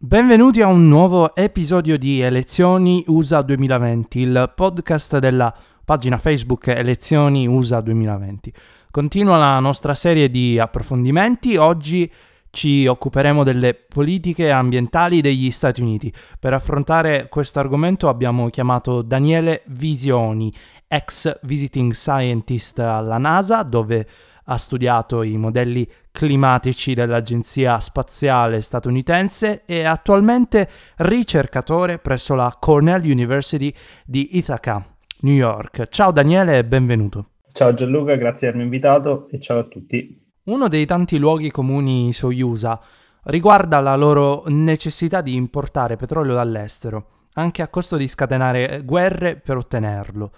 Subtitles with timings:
[0.00, 5.52] Benvenuti a un nuovo episodio di Elezioni USA 2020, il podcast della
[5.84, 8.52] pagina Facebook Elezioni USA 2020.
[8.92, 11.56] Continua la nostra serie di approfondimenti.
[11.56, 12.08] Oggi
[12.50, 16.14] ci occuperemo delle politiche ambientali degli Stati Uniti.
[16.38, 20.52] Per affrontare questo argomento abbiamo chiamato Daniele Visioni,
[20.86, 24.06] ex visiting scientist alla NASA, dove
[24.50, 33.04] ha studiato i modelli climatici dell'Agenzia Spaziale statunitense e è attualmente ricercatore presso la Cornell
[33.04, 33.72] University
[34.04, 34.84] di Ithaca,
[35.20, 35.88] New York.
[35.88, 37.30] Ciao Daniele e benvenuto.
[37.52, 40.26] Ciao Gianluca, grazie di avermi invitato e ciao a tutti.
[40.44, 42.80] Uno dei tanti luoghi comuni Soyuza
[43.24, 49.58] riguarda la loro necessità di importare petrolio dall'estero, anche a costo di scatenare guerre per
[49.58, 50.32] ottenerlo.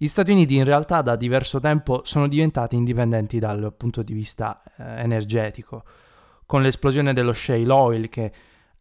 [0.00, 4.62] Gli Stati Uniti in realtà da diverso tempo sono diventati indipendenti dal punto di vista
[4.76, 5.82] eh, energetico,
[6.46, 8.32] con l'esplosione dello shale oil che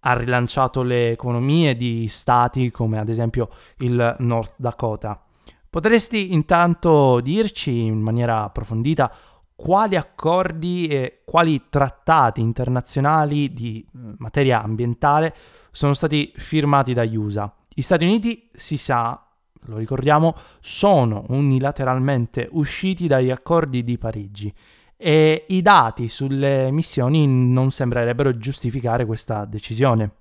[0.02, 5.20] ha rilanciato le economie di stati come ad esempio il North Dakota.
[5.68, 9.12] Potresti intanto dirci in maniera approfondita
[9.56, 15.36] quali accordi e quali trattati internazionali di eh, materia ambientale
[15.72, 17.52] sono stati firmati dagli USA?
[17.74, 19.27] Gli Stati Uniti, si sa,
[19.66, 24.54] lo ricordiamo, sono unilateralmente usciti dagli accordi di Parigi
[24.98, 30.12] e i dati sulle emissioni non sembrerebbero giustificare questa decisione.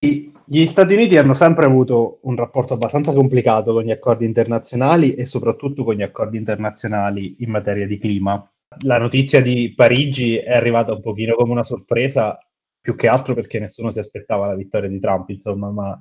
[0.00, 5.26] Gli Stati Uniti hanno sempre avuto un rapporto abbastanza complicato con gli accordi internazionali e
[5.26, 8.48] soprattutto con gli accordi internazionali in materia di clima.
[8.82, 12.38] La notizia di Parigi è arrivata un pochino come una sorpresa,
[12.80, 15.98] più che altro perché nessuno si aspettava la vittoria di Trump, insomma, ma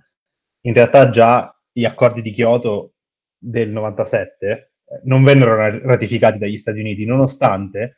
[0.61, 2.93] in realtà già gli accordi di Kyoto
[3.37, 5.55] del 97 eh, non vennero
[5.85, 7.97] ratificati dagli Stati Uniti, nonostante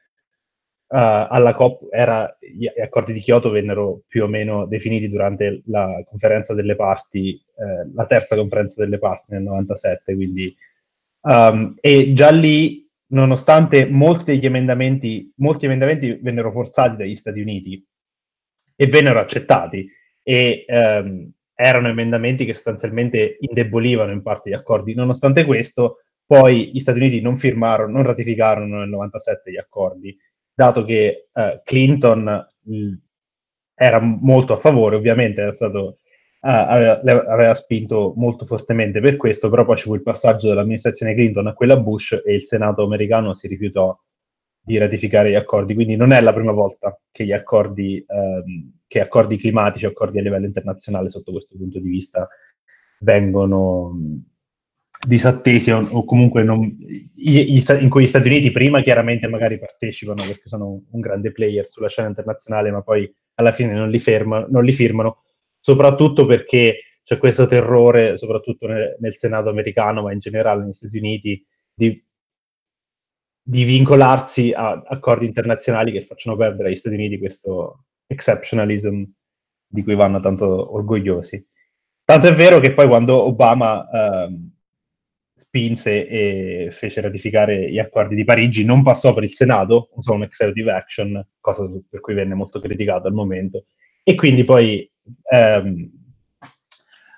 [0.87, 0.97] uh,
[1.29, 6.53] alla COP era, gli accordi di Kyoto vennero più o meno definiti durante la conferenza
[6.53, 10.53] delle parti, eh, la terza conferenza delle parti nel 97, quindi
[11.21, 17.81] um, e già lì, nonostante molti degli emendamenti, molti emendamenti vennero forzati dagli Stati Uniti
[18.75, 19.89] e vennero accettati
[20.21, 24.93] e um, erano emendamenti che sostanzialmente indebolivano in parte gli accordi.
[24.93, 30.17] Nonostante questo, poi gli Stati Uniti non firmarono, non ratificarono nel 97 gli accordi,
[30.53, 32.93] dato che eh, Clinton mh,
[33.75, 35.97] era molto a favore, ovviamente stato,
[36.41, 41.13] eh, aveva, aveva, spinto molto fortemente per questo, però poi ci fu il passaggio dall'amministrazione
[41.13, 43.97] Clinton a quella Bush e il Senato americano si rifiutò
[44.69, 48.99] di ratificare gli accordi, quindi non è la prima volta che gli accordi ehm, che
[48.99, 52.27] accordi climatici, accordi a livello internazionale sotto questo punto di vista
[52.99, 53.95] vengono
[55.07, 59.57] disattesi o, o comunque non, gli, gli, in cui gli Stati Uniti prima chiaramente magari
[59.57, 63.97] partecipano perché sono un grande player sulla scena internazionale, ma poi alla fine non li,
[63.97, 65.23] ferma, non li firmano,
[65.59, 70.99] soprattutto perché c'è questo terrore, soprattutto nel, nel, Senato americano, ma in generale negli Stati
[70.99, 71.43] Uniti,
[71.73, 71.99] di,
[73.49, 79.03] di vincolarsi a accordi internazionali che facciano perdere agli Stati Uniti questo, exceptionalism
[79.65, 81.43] di cui vanno tanto orgogliosi.
[82.03, 84.51] Tanto è vero che poi quando Obama ehm,
[85.33, 90.23] spinse e fece ratificare gli accordi di Parigi, non passò per il Senato, usò un
[90.23, 93.65] executive action, cosa per cui venne molto criticato al momento,
[94.03, 94.87] e quindi poi
[95.31, 95.89] ehm,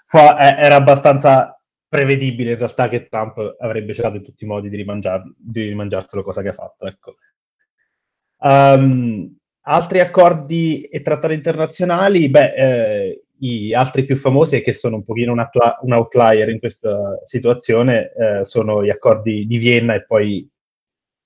[0.05, 1.60] fu, era abbastanza
[1.91, 6.23] prevedibile in realtà che Trump avrebbe cercato in tutti i modi di, rimangiar, di rimangiarselo,
[6.23, 6.87] cosa che ha fatto.
[6.87, 7.15] Ecco.
[8.37, 14.95] Um, Altri accordi e trattati internazionali, beh, eh, i altri più famosi e che sono
[14.95, 19.93] un pochino un, atla- un outlier in questa situazione eh, sono gli accordi di Vienna
[19.93, 20.49] e poi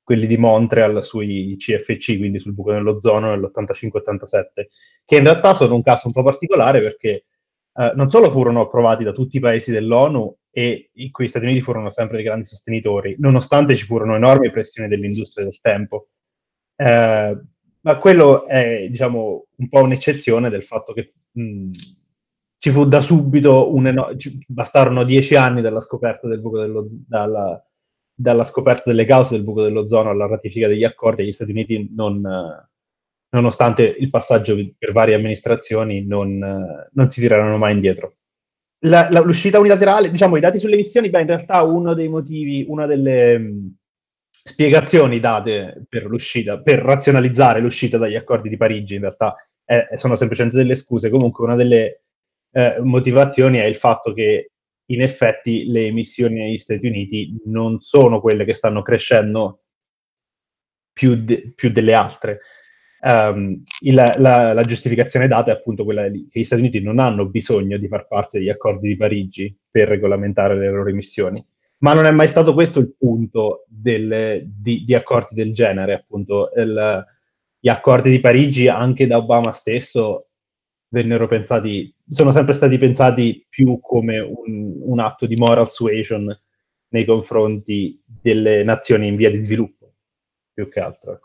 [0.04, 4.68] quelli di Montreal sui CFC, quindi sul buco nell'ozono nell'85-87,
[5.06, 7.26] che in realtà sono un caso un po' particolare perché
[7.74, 11.44] eh, non solo furono approvati da tutti i paesi dell'ONU e in cui gli Stati
[11.44, 16.08] Uniti furono sempre dei grandi sostenitori, nonostante ci furono enormi pressioni dell'industria del tempo.
[16.78, 17.38] Eh,
[17.82, 21.72] ma quello è, diciamo, un po' un'eccezione del fatto che mh,
[22.58, 26.88] ci fu da subito un eno- ci bastarono dieci anni dalla scoperta del buco dello,
[26.90, 27.62] dalla,
[28.14, 32.22] dalla scoperta delle cause del buco dell'ozono alla ratifica degli accordi gli Stati Uniti non,
[32.22, 32.66] non
[33.36, 36.38] nonostante il passaggio per varie amministrazioni, non,
[36.92, 38.16] non si tireranno mai indietro.
[38.86, 42.66] La, la, l'uscita unilaterale, diciamo, i dati sulle emissioni, beh, in realtà uno dei motivi,
[42.68, 43.76] una delle mh,
[44.30, 49.36] spiegazioni date per l'uscita, per razionalizzare l'uscita dagli accordi di Parigi, in realtà
[49.66, 51.10] eh, sono semplicemente delle scuse.
[51.10, 52.04] Comunque, una delle
[52.52, 54.52] eh, motivazioni è il fatto che
[54.92, 59.64] in effetti le emissioni negli Stati Uniti non sono quelle che stanno crescendo
[60.94, 62.40] più, de- più delle altre.
[63.06, 67.28] Um, il, la, la, giustificazione data è appunto quella che gli Stati Uniti non hanno
[67.28, 71.46] bisogno di far parte degli accordi di Parigi per regolamentare le loro emissioni.
[71.80, 76.50] Ma non è mai stato questo il punto del, di, di, accordi del genere, appunto.
[76.56, 77.06] Il,
[77.60, 80.30] gli accordi di Parigi, anche da Obama stesso,
[80.88, 86.36] vennero pensati, sono sempre stati pensati più come un, un atto di moral suasion
[86.88, 89.94] nei confronti delle nazioni in via di sviluppo,
[90.54, 91.20] più che altro.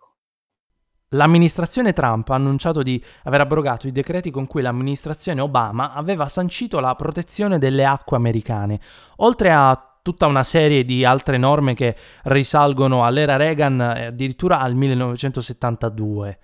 [1.14, 6.78] L'amministrazione Trump ha annunciato di aver abrogato i decreti con cui l'amministrazione Obama aveva sancito
[6.78, 8.78] la protezione delle acque americane,
[9.16, 14.76] oltre a tutta una serie di altre norme che risalgono all'era Reagan e addirittura al
[14.76, 16.38] 1972.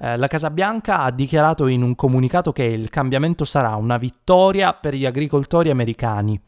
[0.00, 4.72] Eh, la Casa Bianca ha dichiarato in un comunicato che il cambiamento sarà una vittoria
[4.72, 6.40] per gli agricoltori americani.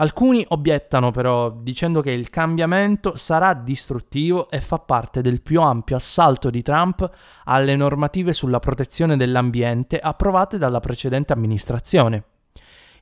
[0.00, 5.96] Alcuni obiettano però dicendo che il cambiamento sarà distruttivo e fa parte del più ampio
[5.96, 7.08] assalto di Trump
[7.44, 12.24] alle normative sulla protezione dell'ambiente approvate dalla precedente amministrazione.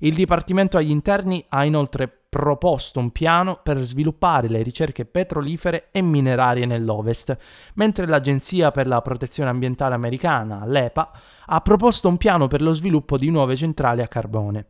[0.01, 6.03] Il Dipartimento agli Interni ha inoltre proposto un piano per sviluppare le ricerche petrolifere e
[6.03, 7.37] minerarie nell'Ovest,
[7.75, 11.13] mentre l'Agenzia per la protezione ambientale americana, l'EPA,
[11.47, 14.67] ha proposto un piano per lo sviluppo di nuove centrali a carbone.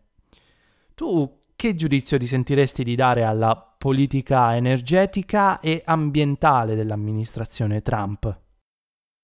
[0.94, 8.22] Tu che giudizio ti sentiresti di dare alla politica energetica e ambientale dell'amministrazione Trump?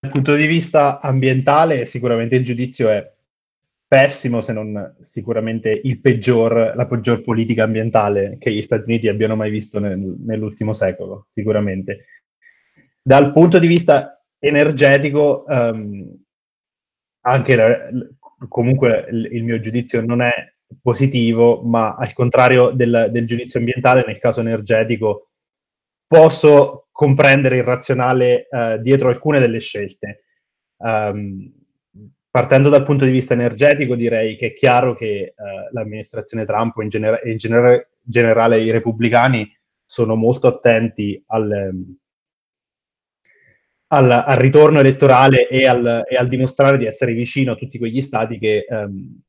[0.00, 3.08] Dal punto di vista ambientale, sicuramente il giudizio è
[3.86, 9.52] pessimo, se non sicuramente peggior, la peggior politica ambientale che gli Stati Uniti abbiano mai
[9.52, 12.06] visto nel, nell'ultimo secolo, sicuramente.
[13.00, 16.20] Dal punto di vista energetico, um,
[17.20, 18.10] anche
[18.48, 24.04] comunque il, il mio giudizio non è positivo, ma al contrario del, del, giudizio ambientale,
[24.06, 25.30] nel caso energetico,
[26.06, 30.24] posso comprendere il razionale uh, dietro alcune delle scelte.
[30.76, 31.52] Um,
[32.30, 36.82] partendo dal punto di vista energetico, direi che è chiaro che uh, l'amministrazione Trump e
[36.82, 39.50] in, genera- in genera- generale i repubblicani
[39.84, 41.96] sono molto attenti al, um,
[43.88, 48.00] al, al ritorno elettorale e al, e al, dimostrare di essere vicino a tutti quegli
[48.00, 49.20] stati che um,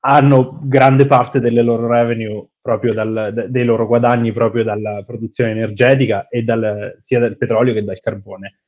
[0.00, 6.28] hanno grande parte delle loro revenue proprio dal, dei loro guadagni proprio dalla produzione energetica
[6.28, 8.60] e dal, sia dal petrolio che dal carbone.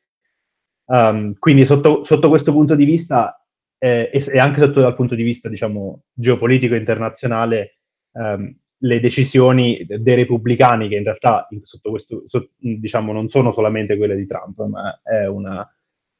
[0.85, 3.43] Um, quindi sotto, sotto, questo punto di vista
[3.79, 7.79] eh, e, e, anche sotto dal punto di vista diciamo geopolitico internazionale
[8.13, 13.97] um, le decisioni dei repubblicani che in realtà sotto questo sotto, diciamo non sono solamente
[13.97, 15.67] quelle di Trump ma è una,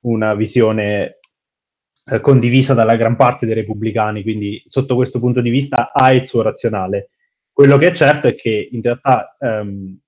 [0.03, 1.19] una visione
[2.07, 6.27] eh, condivisa dalla gran parte dei repubblicani, quindi sotto questo punto di vista ha il
[6.27, 7.11] suo razionale.
[7.53, 9.99] Quello che è certo è che in realtà ehm,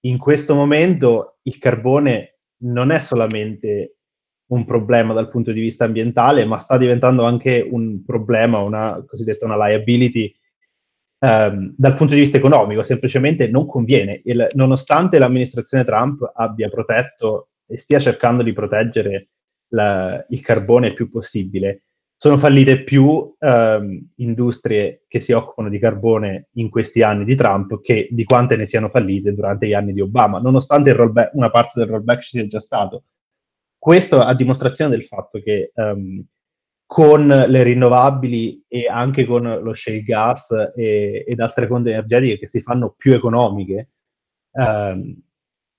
[0.00, 3.96] in questo momento il carbone non è solamente
[4.48, 9.44] un problema dal punto di vista ambientale, ma sta diventando anche un problema, una cosiddetta
[9.44, 10.32] una liability
[11.18, 14.20] ehm, dal punto di vista economico, semplicemente non conviene.
[14.24, 19.28] Il, nonostante l'amministrazione Trump abbia protetto e stia cercando di proteggere
[19.68, 21.82] la, il carbone il più possibile.
[22.18, 27.82] Sono fallite più ehm, industrie che si occupano di carbone in questi anni di Trump
[27.82, 31.80] che di quante ne siano fallite durante gli anni di Obama, nonostante rollback, una parte
[31.80, 33.04] del rollback ci sia già stato.
[33.78, 36.24] Questo a dimostrazione del fatto che ehm,
[36.86, 42.46] con le rinnovabili e anche con lo shale gas e, ed altre fonti energetiche che
[42.46, 43.88] si fanno più economiche,
[44.52, 45.20] ehm,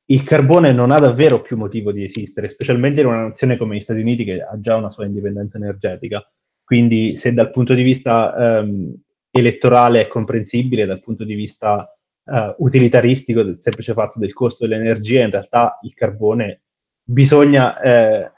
[0.10, 3.82] il carbone non ha davvero più motivo di esistere, specialmente in una nazione come gli
[3.82, 6.26] Stati Uniti che ha già una sua indipendenza energetica.
[6.64, 8.96] Quindi se dal punto di vista um,
[9.32, 15.24] elettorale è comprensibile, dal punto di vista uh, utilitaristico, del semplice fatto del costo dell'energia,
[15.24, 16.62] in realtà il carbone
[17.04, 18.32] bisogna, eh,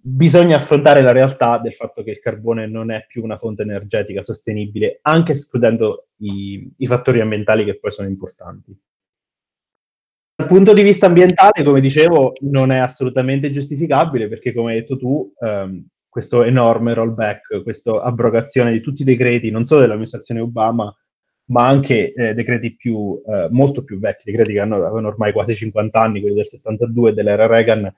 [0.00, 4.22] bisogna affrontare la realtà del fatto che il carbone non è più una fonte energetica
[4.22, 8.76] sostenibile, anche escludendo i, i fattori ambientali che poi sono importanti.
[10.38, 14.96] Dal punto di vista ambientale, come dicevo, non è assolutamente giustificabile perché, come hai detto
[14.96, 20.94] tu, ehm, questo enorme rollback, questa abrogazione di tutti i decreti, non solo dell'amministrazione Obama,
[21.46, 25.56] ma anche eh, decreti più, eh, molto più vecchi, decreti che hanno, avevano ormai quasi
[25.56, 27.92] 50 anni, quelli del 72 e dell'era Reagan,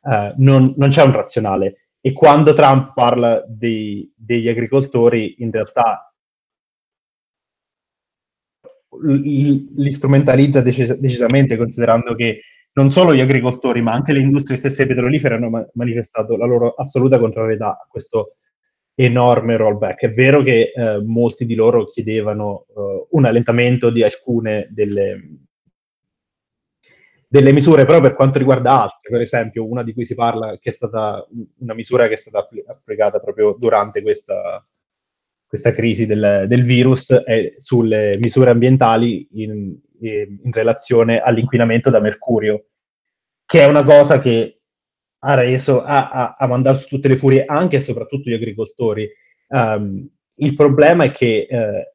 [0.00, 1.88] uh, non, non, c'è un razionale.
[2.00, 6.10] E quando Trump parla dei, degli agricoltori, in realtà
[9.02, 12.40] li strumentalizza decis- decisamente, considerando che
[12.72, 16.74] non solo gli agricoltori, ma anche le industrie stesse petrolifere hanno ma- manifestato la loro
[16.74, 18.36] assoluta contrarietà a questo
[18.94, 20.02] enorme rollback.
[20.02, 25.20] È vero che eh, molti di loro chiedevano uh, un allentamento di alcune delle,
[27.28, 30.70] delle misure, però per quanto riguarda altre, per esempio una di cui si parla, che
[30.70, 31.26] è stata
[31.58, 34.66] una misura che è stata applicata proprio durante questa,
[35.46, 42.66] questa crisi del, del, virus, è sulle misure ambientali in, in relazione all'inquinamento da mercurio,
[43.44, 44.60] che è una cosa che
[45.18, 49.08] ha reso, ha, ha, ha, mandato su tutte le furie anche e soprattutto gli agricoltori.
[49.48, 51.94] Um, il problema è che eh,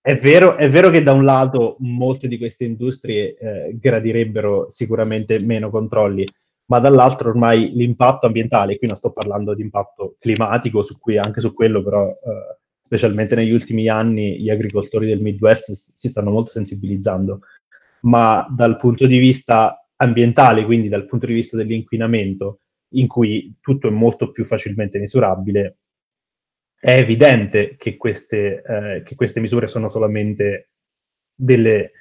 [0.00, 5.38] è, vero, è, vero, che da un lato molte di queste industrie eh, gradirebbero sicuramente
[5.40, 6.26] meno controlli,
[6.66, 11.40] ma dall'altro ormai l'impatto ambientale, qui non sto parlando di impatto climatico, su cui anche
[11.40, 12.58] su quello però, eh,
[12.90, 17.42] specialmente negli ultimi anni, gli agricoltori del Midwest si stanno molto sensibilizzando,
[18.00, 22.62] ma dal punto di vista ambientale, quindi dal punto di vista dell'inquinamento,
[22.94, 25.76] in cui tutto è molto più facilmente misurabile,
[26.80, 30.70] è evidente che queste, eh, che queste misure sono solamente
[31.32, 31.92] delle...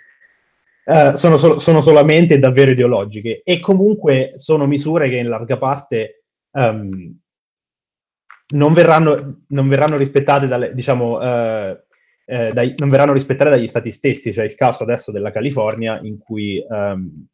[0.85, 6.23] Uh, sono, so- sono, solamente davvero ideologiche e comunque sono misure che in larga parte
[6.53, 7.15] um,
[8.53, 11.77] non, verranno, non, verranno, rispettate dalle, diciamo, uh,
[12.25, 16.17] eh, dai, non verranno rispettate dagli stati stessi, cioè il caso adesso della California in
[16.17, 17.27] cui um,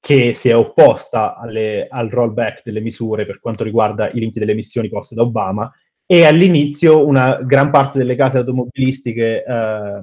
[0.00, 4.52] che si è opposta alle, al rollback delle misure per quanto riguarda i limiti delle
[4.52, 5.70] emissioni poste da Obama
[6.06, 10.02] e all'inizio una gran parte delle case automobilistiche eh,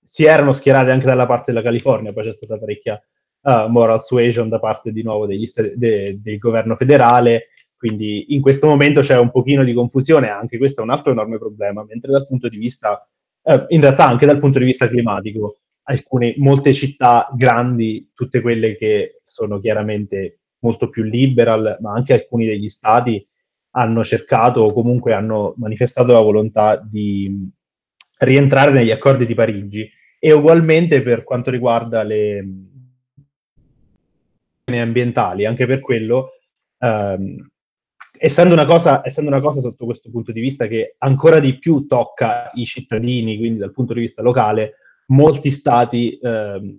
[0.00, 3.02] si erano schierate anche dalla parte della California, poi c'è stata parecchia
[3.42, 7.48] uh, moral suasion da parte di nuovo degli st- de- del governo federale,
[7.80, 11.38] quindi in questo momento c'è un pochino di confusione, anche questo è un altro enorme
[11.38, 13.08] problema, mentre dal punto di vista,
[13.42, 18.76] eh, in realtà anche dal punto di vista climatico, alcune, molte città grandi, tutte quelle
[18.76, 23.26] che sono chiaramente molto più liberal, ma anche alcuni degli stati
[23.70, 27.48] hanno cercato o comunque hanno manifestato la volontà di
[28.18, 29.90] rientrare negli accordi di Parigi.
[30.18, 32.44] E ugualmente per quanto riguarda le
[34.66, 36.32] ambientali, anche per quello,
[36.78, 37.50] ehm,
[38.22, 41.86] essendo, una cosa, essendo una cosa sotto questo punto di vista che ancora di più
[41.86, 44.74] tocca i cittadini, quindi dal punto di vista locale,
[45.06, 46.78] molti stati eh,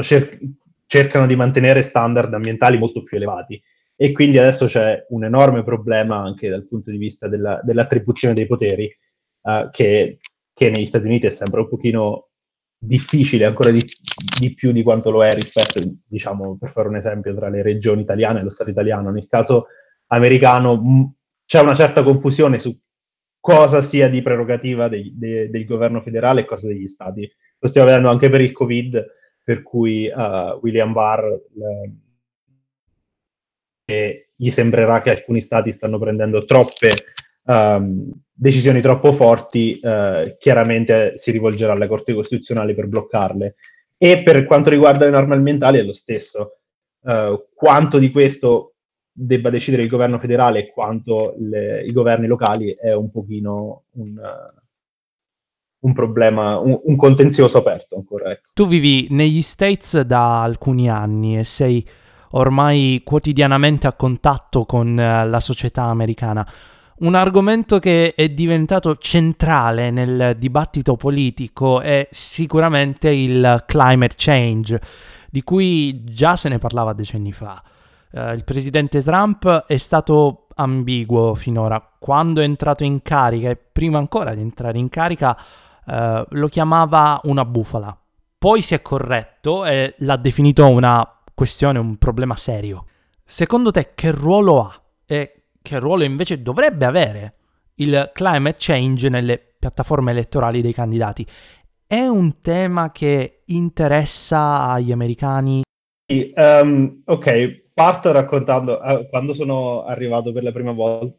[0.00, 0.38] cer-
[0.86, 3.62] cercano di mantenere standard ambientali molto più elevati
[3.94, 8.48] e quindi adesso c'è un enorme problema anche dal punto di vista della, dell'attribuzione dei
[8.48, 10.18] poteri eh, che,
[10.52, 12.30] che, negli Stati Uniti è sempre un pochino
[12.76, 13.84] difficile, ancora di,
[14.40, 18.00] di, più di quanto lo è rispetto, diciamo, per fare un esempio, tra le regioni
[18.00, 19.12] italiane e lo Stato italiano.
[19.12, 19.66] Nel caso
[20.12, 21.12] americano mh,
[21.46, 22.78] c'è una certa confusione su
[23.40, 27.30] cosa sia di prerogativa dei, de, del governo federale e cosa degli stati.
[27.58, 29.06] Lo stiamo vedendo anche per il Covid,
[29.42, 31.24] per cui uh, William Barr
[33.84, 36.92] le, gli sembrerà che alcuni stati stanno prendendo troppe
[37.44, 43.56] um, decisioni troppo forti, uh, chiaramente si rivolgerà alle corti costituzionali per bloccarle.
[43.96, 46.58] E per quanto riguarda le norme ambientali è lo stesso.
[47.00, 48.71] Uh, quanto di questo
[49.12, 54.14] debba decidere il governo federale quanto le, i governi locali è un pochino un,
[55.80, 58.30] un problema, un, un, contenzioso aperto ancora.
[58.30, 58.48] Ecco.
[58.54, 61.86] Tu vivi negli States da alcuni anni e sei
[62.30, 66.46] ormai quotidianamente a contatto con uh, la società americana.
[66.98, 74.80] Un argomento che è diventato centrale nel dibattito politico è sicuramente il climate change,
[75.28, 77.60] di cui già se ne parlava decenni fa.
[78.12, 81.80] Uh, il presidente Trump è stato ambiguo finora.
[81.98, 85.36] Quando è entrato in carica e prima ancora di entrare in carica
[85.86, 87.96] uh, lo chiamava una bufala.
[88.36, 92.86] Poi si è corretto e l'ha definito una questione, un problema serio.
[93.24, 97.34] Secondo te che ruolo ha e che ruolo invece dovrebbe avere
[97.76, 101.26] il climate change nelle piattaforme elettorali dei candidati?
[101.86, 105.62] È un tema che interessa agli americani?
[106.34, 111.16] Um, ok, parto raccontando uh, quando sono arrivato per la prima volta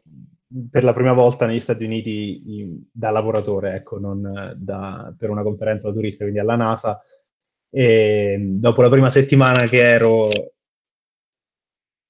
[0.69, 5.41] per la prima volta negli Stati Uniti in, da lavoratore, ecco, non da, per una
[5.41, 7.01] conferenza da turista, quindi alla NASA.
[7.69, 10.29] E dopo la prima settimana che ero,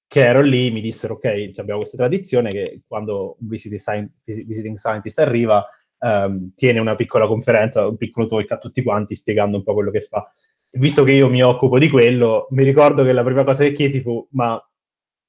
[0.08, 5.66] che ero lì, mi dissero: Ok, abbiamo questa tradizione che quando un visiting scientist arriva,
[6.04, 9.92] um, tiene una piccola conferenza, un piccolo talk a tutti quanti spiegando un po' quello
[9.92, 10.32] che fa
[10.78, 14.02] visto che io mi occupo di quello, mi ricordo che la prima cosa che chiesi
[14.02, 14.60] fu: ma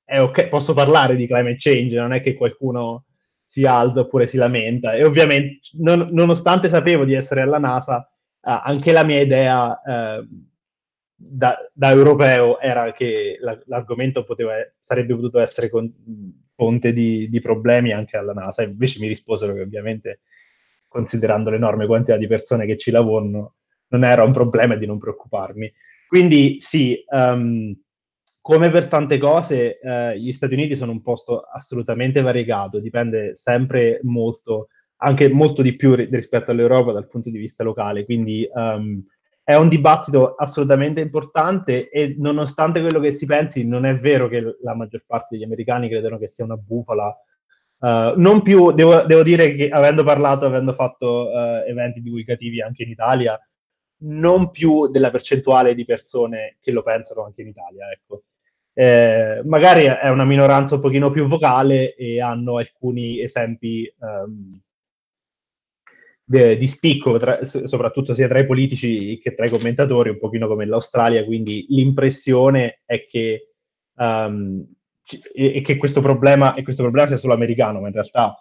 [0.04, 3.06] è ok, posso parlare di climate change, non è che qualcuno
[3.44, 4.94] si alza oppure si lamenta.
[4.94, 8.08] E ovviamente, non, nonostante sapevo di essere alla NASA,
[8.40, 10.26] eh, anche la mia idea eh,
[11.16, 15.92] da, da, europeo era che la, l'argomento poteva, sarebbe potuto essere con,
[16.48, 18.62] fonte di, di, problemi anche alla NASA.
[18.62, 20.20] Invece mi risposero che ovviamente,
[20.94, 23.56] considerando l'enorme quantità di persone che ci lavorano,
[23.88, 25.70] non era un problema di non preoccuparmi.
[26.06, 27.76] Quindi sì, um,
[28.40, 33.98] come per tante cose, eh, gli Stati Uniti sono un posto assolutamente variegato, dipende sempre
[34.04, 38.04] molto, anche molto di più ri- rispetto all'Europa dal punto di vista locale.
[38.04, 39.02] Quindi um,
[39.42, 44.58] è un dibattito assolutamente importante e nonostante quello che si pensi, non è vero che
[44.62, 47.12] la maggior parte degli americani credono che sia una bufala.
[47.78, 52.82] Uh, non più, devo, devo, dire che avendo parlato, avendo fatto uh, eventi divulgativi anche
[52.84, 53.38] in Italia,
[54.04, 57.90] non più della percentuale di persone che lo pensano anche in Italia.
[57.90, 58.24] Ecco.
[58.76, 64.60] Eh, magari è una minoranza un pochino più vocale e hanno alcuni esempi um,
[66.24, 70.48] de, di spicco, tra, soprattutto sia tra i politici che tra i commentatori, un pochino
[70.48, 73.52] come l'Australia, quindi l'impressione è che,
[73.96, 74.66] um,
[75.04, 78.36] c- che questo, problema, e questo problema sia solo americano, ma in realtà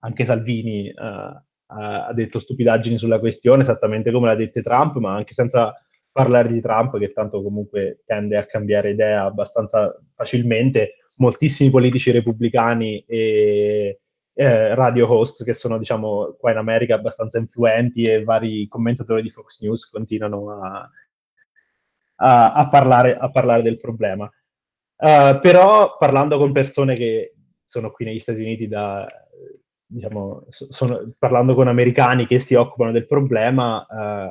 [0.00, 1.42] anche Salvini uh,
[1.74, 5.74] ha detto stupidaggini sulla questione, esattamente come l'ha dette Trump, ma anche senza
[6.10, 13.04] parlare di Trump, che tanto comunque tende a cambiare idea abbastanza facilmente, moltissimi politici repubblicani
[13.06, 14.00] e
[14.34, 19.30] eh, radio host che sono, diciamo, qua in America abbastanza influenti e vari commentatori di
[19.30, 20.90] Fox News continuano a,
[22.16, 24.30] a, a, parlare, a parlare, del problema.
[25.02, 29.04] Uh, però parlando con persone che sono qui negli Stati Uniti da,
[29.84, 34.30] diciamo, sono, parlando con americani che si occupano del problema, uh,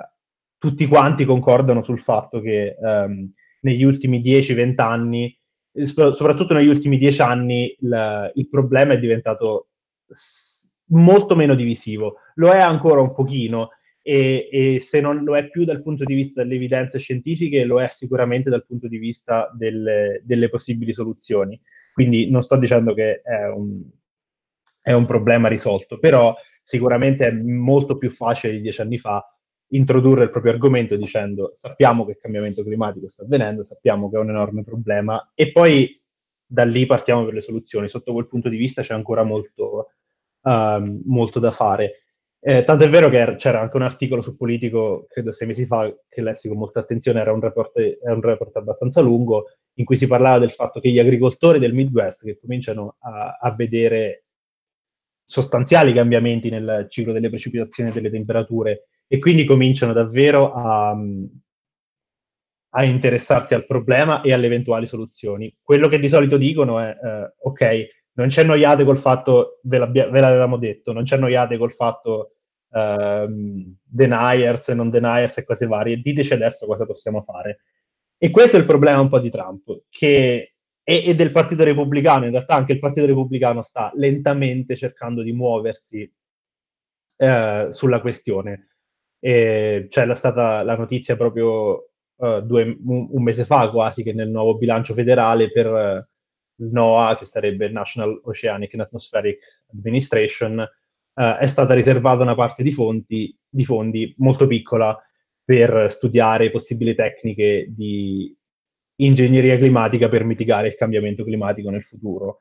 [0.58, 3.30] tutti quanti concordano sul fatto che um,
[3.62, 5.38] negli ultimi 10-20 anni,
[5.74, 9.68] soprattutto negli ultimi 10 anni, il, il problema è diventato
[10.92, 12.16] molto meno divisivo.
[12.36, 16.14] Lo è ancora un pochino, e, e, se non lo è più dal punto di
[16.14, 21.60] vista delle evidenze scientifiche, lo è sicuramente dal punto di vista delle, delle possibili soluzioni.
[21.94, 23.82] Quindi non sto dicendo che è un,
[24.82, 29.24] è un, problema risolto, però sicuramente è molto più facile di dieci anni fa
[29.74, 34.20] introdurre il proprio argomento dicendo sappiamo che il cambiamento climatico sta avvenendo, sappiamo che è
[34.20, 36.02] un enorme problema e poi
[36.52, 37.88] da lì partiamo per le soluzioni.
[37.88, 39.92] Sotto quel punto di vista c'è ancora molto,
[40.42, 42.01] uh, molto da fare.
[42.44, 45.94] Eh, tanto è vero che c'era anche un articolo su Politico, credo sei mesi fa,
[46.10, 49.96] che lessi con molta attenzione, era un report, era un report abbastanza lungo, in cui
[49.96, 54.26] si parlava del fatto che gli agricoltori del Midwest, che cominciano a, a vedere
[55.24, 60.98] sostanziali cambiamenti nel ciclo delle precipitazioni e delle temperature, e quindi cominciano davvero a,
[62.74, 65.56] a interessarsi al problema e alle eventuali soluzioni.
[65.62, 70.20] Quello che di solito dicono è, eh, ok, non ci annoiate col fatto, ve, ve,
[70.20, 72.36] l'avevamo detto, non ci annoiate col fatto
[72.72, 77.62] ehm, deniers e non deniers e cose varie, diteci adesso cosa possiamo fare.
[78.18, 82.26] E questo è il problema un po' di Trump, che, e, e del Partito Repubblicano,
[82.26, 86.12] in realtà anche il Partito Repubblicano sta lentamente cercando di muoversi
[87.18, 88.68] eh, sulla questione.
[89.20, 94.30] E c'è stata la notizia proprio uh, due, un, un, mese fa quasi che nel
[94.30, 96.10] nuovo bilancio federale per
[96.70, 99.40] NOAA, che sarebbe National Oceanic and Atmospheric
[99.74, 100.60] Administration,
[101.14, 104.98] uh, è stata riservata una parte di, fonti, di fondi molto piccola
[105.44, 108.36] per studiare possibili tecniche di
[108.96, 112.38] ingegneria climatica per mitigare il cambiamento climatico nel futuro.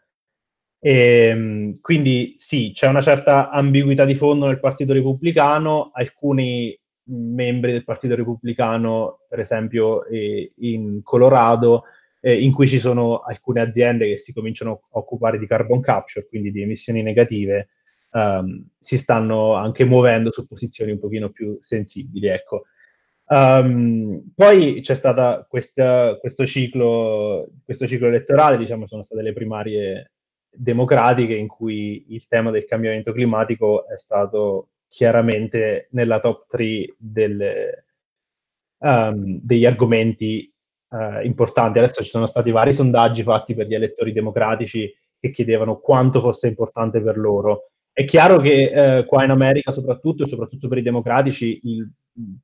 [0.78, 7.72] E, ehm, quindi sì, c'è una certa ambiguità di fondo nel Partito Repubblicano, alcuni membri
[7.72, 11.84] del Partito Repubblicano, per esempio eh, in Colorado,
[12.20, 16.26] eh, in cui ci sono alcune aziende che si cominciano a occupare di carbon capture,
[16.28, 17.68] quindi di emissioni negative,
[18.12, 22.28] um, si stanno anche muovendo su posizioni un pochino più sensibili.
[22.28, 22.64] Ecco.
[23.26, 30.12] Um, poi c'è stato questo, questo ciclo elettorale, diciamo, sono state le primarie
[30.52, 37.84] democratiche in cui il tema del cambiamento climatico è stato chiaramente nella top 3 delle,
[38.78, 40.49] um, degli argomenti
[40.90, 41.78] uh, importanti.
[41.78, 46.48] Adesso ci sono stati vari sondaggi fatti per gli elettori democratici che chiedevano quanto fosse
[46.48, 47.70] importante per loro.
[47.92, 51.90] È chiaro che uh, qua in America, soprattutto e soprattutto per i democratici, il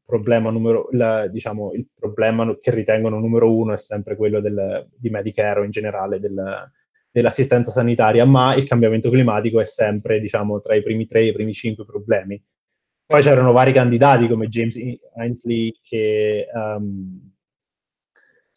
[0.04, 5.11] problema, numero, la, diciamo, il problema che ritengono numero uno è sempre quello del, di
[5.11, 6.70] Medicare o in generale del,
[7.11, 11.32] dell'assistenza sanitaria, ma il cambiamento climatico è sempre, diciamo, tra i primi tre e i
[11.32, 12.42] primi cinque problemi.
[13.06, 14.76] Poi c'erano vari candidati come James
[15.14, 17.35] Ainsley che um,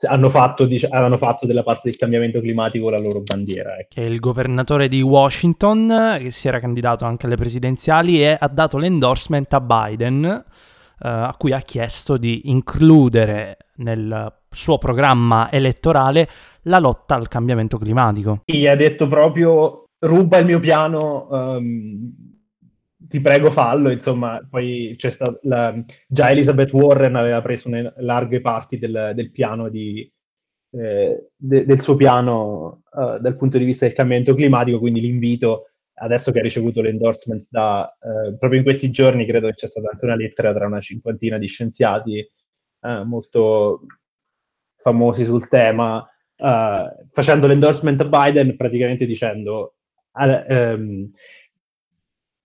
[0.08, 3.78] hanno fatto, dic- avevano fatto della parte del cambiamento climatico la loro bandiera.
[3.78, 3.88] Ecco.
[3.90, 8.78] Che il governatore di Washington, che si era candidato anche alle presidenziali e ha dato
[8.78, 16.28] l'endorsement a Biden, eh, a cui ha chiesto di includere nel suo programma elettorale
[16.64, 18.42] la lotta al cambiamento climatico.
[18.46, 22.12] Gli ha detto proprio ruba il mio piano, um,
[23.08, 28.78] ti prego fallo, insomma, poi c'è stata la, già Elizabeth Warren aveva preso larghe parti
[28.78, 30.12] del, del piano di,
[30.72, 35.70] eh, de, del suo piano uh, dal punto di vista del cambiamento climatico, quindi l'invito
[36.02, 39.90] adesso che ha ricevuto l'endorsement da eh, proprio in questi giorni credo che c'è stata
[39.92, 43.82] anche una lettera tra una cinquantina di scienziati eh, molto
[44.76, 49.76] famosi sul tema uh, facendo l'endorsement a Biden praticamente dicendo
[50.14, 51.12] um,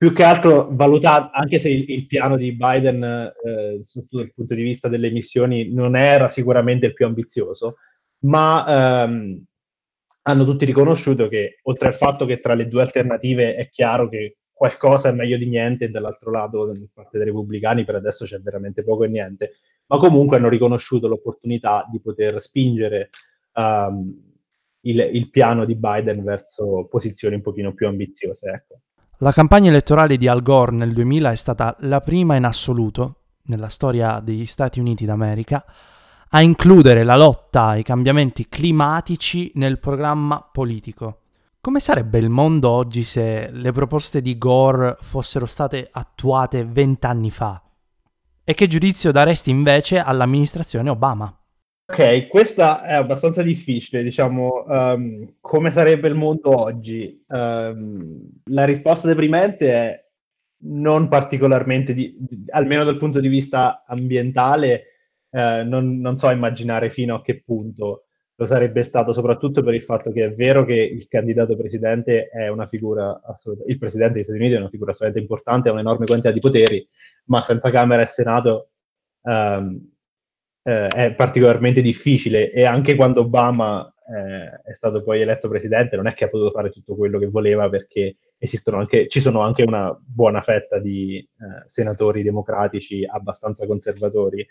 [0.05, 4.55] più che altro valutato, anche se il, il piano di Biden eh, sotto il punto
[4.55, 7.77] di vista delle emissioni non era sicuramente il più ambizioso,
[8.25, 9.43] ma ehm,
[10.25, 14.37] hanno tutti riconosciuto che oltre al fatto che tra le due alternative è chiaro che
[14.53, 18.41] qualcosa è meglio di niente e dall'altro lato da parte dei repubblicani per adesso c'è
[18.41, 19.53] veramente poco e niente,
[19.87, 23.09] ma comunque hanno riconosciuto l'opportunità di poter spingere
[23.55, 24.15] um,
[24.81, 28.51] il, il, piano di Biden verso posizioni un pochino più ambiziose.
[28.51, 28.81] Ecco.
[29.19, 33.69] La campagna elettorale di Al Gore nel 2000 è stata la prima in assoluto nella
[33.69, 35.65] storia degli Stati Uniti d'America
[36.31, 41.21] a includere la lotta ai cambiamenti climatici nel programma politico.
[41.61, 47.63] Come sarebbe il mondo oggi se le proposte di Gore fossero state attuate vent'anni fa?
[48.43, 51.33] E che giudizio daresti invece all'amministrazione Obama?
[51.87, 57.23] Ok, questa è abbastanza difficile, diciamo, um, come sarebbe il mondo oggi?
[57.29, 60.05] Um, la risposta deprimente è
[60.67, 62.17] non particolarmente, di,
[62.49, 64.85] almeno dal punto di vista ambientale,
[65.31, 69.83] eh, non, non, so immaginare fino a che punto lo sarebbe stato, soprattutto per il
[69.83, 74.25] fatto che è vero che il candidato presidente è una figura assolutamente, il presidente degli
[74.25, 76.89] Stati Uniti è una figura assolutamente importante, ha un'enorme quantità di poteri,
[77.27, 78.71] ma senza Camera e Senato
[79.23, 79.93] um,
[80.65, 86.07] eh, è particolarmente difficile e anche quando Obama eh, è stato poi eletto presidente non
[86.07, 89.63] è che ha potuto fare tutto quello che voleva perché esistono anche, ci sono anche
[89.63, 94.47] una buona fetta di eh, senatori democratici abbastanza conservatori.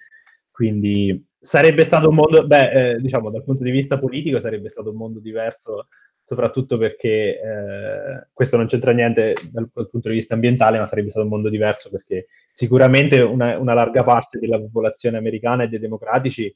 [0.49, 4.91] Quindi sarebbe stato un mondo, beh, eh, diciamo dal punto di vista politico sarebbe stato
[4.91, 5.87] un mondo diverso
[6.23, 11.09] soprattutto perché eh, questo non c'entra niente dal, dal, punto di vista ambientale, ma sarebbe
[11.09, 15.79] stato un mondo diverso perché sicuramente una, una larga parte della popolazione americana e dei
[15.79, 16.55] democratici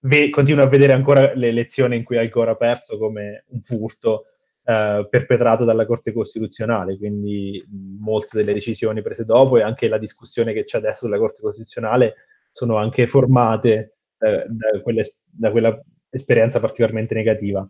[0.00, 3.60] ve, continua a vedere ancora le elezioni in cui Al Gore ha perso come un
[3.60, 4.26] furto
[4.64, 7.64] eh, perpetrato dalla Corte Costituzionale, quindi
[7.98, 12.14] molte delle decisioni prese dopo e anche la discussione che c'è adesso sulla Corte Costituzionale
[12.52, 17.68] sono anche formate eh, da, quelle, da quella esperienza particolarmente negativa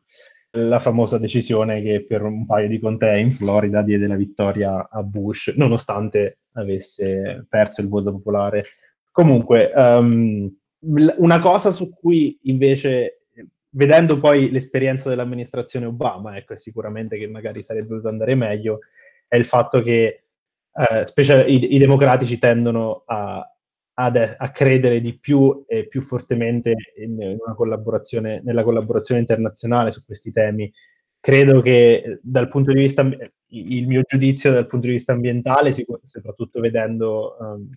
[0.56, 5.02] la famosa decisione che per un paio di contee in Florida diede la vittoria a
[5.02, 8.66] Bush, nonostante avesse perso il voto popolare.
[9.10, 13.26] Comunque, um, una cosa su cui invece,
[13.70, 18.80] vedendo poi l'esperienza dell'amministrazione Obama, ecco, sicuramente che magari sarebbe dovuto andare meglio,
[19.28, 20.24] è il fatto che
[20.72, 23.55] eh, specie, i, i, democratici tendono a,
[23.98, 30.32] ad, a credere di più e più fortemente in, collaborazione, nella collaborazione internazionale su questi
[30.32, 30.70] temi.
[31.18, 33.02] Credo che dal punto di vista,
[33.48, 37.70] il mio giudizio dal punto di vista ambientale, soprattutto vedendo um,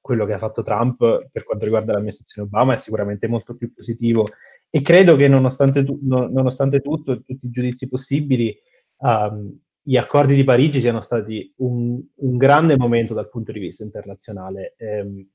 [0.00, 4.26] quello che ha fatto Trump per quanto riguarda l'amministrazione Obama, è sicuramente molto più positivo
[4.68, 8.56] e credo che nonostante, tu, nonostante tutto, tutti i giudizi possibili,
[8.98, 13.82] um, gli accordi di Parigi siano stati un, un, grande momento dal punto di vista
[13.82, 14.74] internazionale.
[14.76, 15.26] Eh,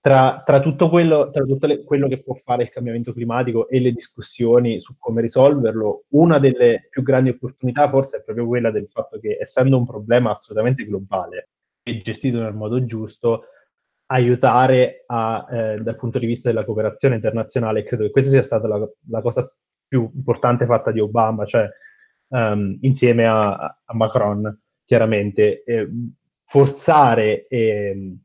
[0.00, 3.80] tra, tra, tutto, quello, tra tutto le, quello che può fare il cambiamento climatico e
[3.80, 8.88] le discussioni su come risolverlo, una delle più grandi opportunità forse è proprio quella del
[8.88, 11.48] fatto che, essendo un problema assolutamente globale
[11.82, 13.44] e gestito nel modo giusto,
[14.06, 17.84] aiutare a, eh, dal punto di vista della cooperazione internazionale.
[17.84, 19.52] Credo che questa sia stata la, la cosa
[19.88, 21.68] più importante fatta di Obama, cioè
[22.28, 25.88] um, insieme a, a, Macron, chiaramente, eh,
[26.44, 28.16] forzare eh,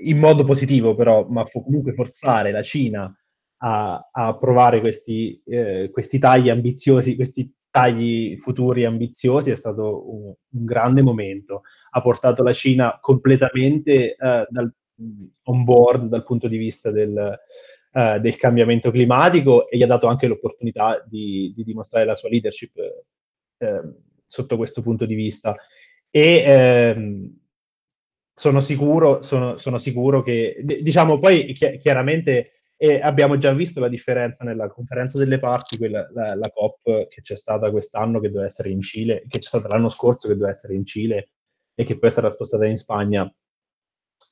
[0.00, 3.12] in modo positivo però, ma fu comunque forzare la Cina
[3.58, 10.26] a, a approvare questi, eh, questi, tagli ambiziosi, questi tagli futuri ambiziosi è stato un,
[10.26, 11.62] un grande momento.
[11.90, 14.72] Ha portato la Cina completamente eh, dal,
[15.44, 17.38] on board dal punto di vista del,
[17.98, 22.28] eh, del cambiamento climatico e gli ha dato anche l'opportunità di, di dimostrare la sua
[22.28, 22.76] leadership
[23.58, 23.80] eh,
[24.24, 25.56] sotto questo punto di vista.
[26.08, 27.38] E ehm,
[28.32, 33.88] sono sicuro, sono, sono sicuro che, diciamo, poi chi- chiaramente E abbiamo già visto la
[33.88, 38.46] differenza nella conferenza delle parti, quella, la, la, COP che c'è stata quest'anno, che doveva
[38.46, 41.30] essere in Cile, che c'è stata l'anno scorso, che doveva essere in Cile
[41.74, 43.28] e che poi stata spostata in Spagna.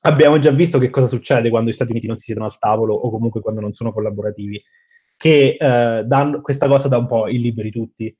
[0.01, 2.93] Abbiamo già visto che cosa succede quando gli Stati Uniti non si siedono al tavolo
[2.93, 4.61] o comunque quando non sono collaborativi,
[5.15, 8.15] che eh, danno, questa cosa dà un po' il liberi tutti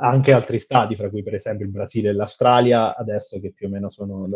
[0.00, 3.70] anche altri stati, fra cui per esempio il Brasile e l'Australia, adesso che più o
[3.70, 4.28] meno sono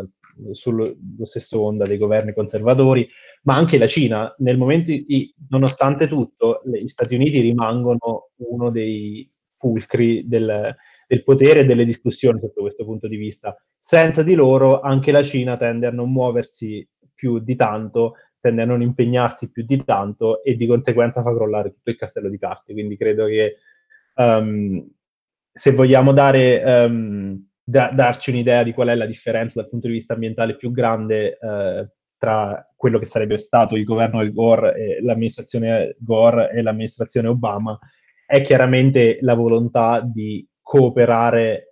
[0.52, 3.08] sullo stesso onda dei governi conservatori,
[3.42, 8.70] ma anche la Cina, nel momento in cui, nonostante tutto, gli Stati Uniti rimangono uno
[8.70, 10.74] dei fulcri del,
[11.06, 13.56] del potere e delle discussioni sotto questo punto di vista.
[13.84, 18.64] Senza di loro anche la Cina tende a non muoversi più di tanto, tende a
[18.64, 22.74] non impegnarsi più di tanto e di conseguenza fa crollare tutto il castello di carte.
[22.74, 23.56] Quindi credo che
[24.14, 24.88] um,
[25.52, 29.94] se vogliamo dare, um, da, darci un'idea di qual è la differenza dal punto di
[29.94, 31.84] vista ambientale più grande uh,
[32.18, 37.76] tra quello che sarebbe stato il governo del Gore e l'amministrazione Gore e l'amministrazione Obama,
[38.24, 41.71] è chiaramente la volontà di cooperare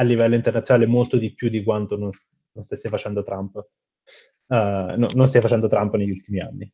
[0.00, 2.10] a livello internazionale molto di più di quanto non,
[2.52, 3.54] non stesse facendo Trump.
[4.46, 6.72] Uh, no, non stia facendo Trump negli ultimi anni.